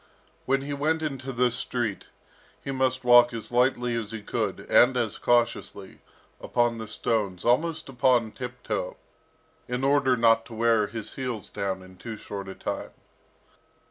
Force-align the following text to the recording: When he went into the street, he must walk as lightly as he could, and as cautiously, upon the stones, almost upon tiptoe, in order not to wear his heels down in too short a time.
When 0.47 0.61
he 0.63 0.73
went 0.73 1.03
into 1.03 1.31
the 1.31 1.51
street, 1.51 2.07
he 2.63 2.71
must 2.71 3.03
walk 3.03 3.35
as 3.35 3.51
lightly 3.51 3.93
as 3.93 4.09
he 4.09 4.23
could, 4.23 4.61
and 4.61 4.97
as 4.97 5.19
cautiously, 5.19 5.99
upon 6.39 6.79
the 6.79 6.87
stones, 6.87 7.45
almost 7.45 7.87
upon 7.87 8.31
tiptoe, 8.31 8.97
in 9.67 9.83
order 9.83 10.17
not 10.17 10.43
to 10.47 10.55
wear 10.55 10.87
his 10.87 11.13
heels 11.13 11.49
down 11.49 11.83
in 11.83 11.97
too 11.97 12.17
short 12.17 12.47
a 12.49 12.55
time. 12.55 12.89